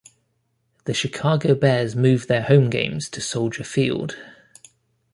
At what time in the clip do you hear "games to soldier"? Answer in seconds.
2.71-3.63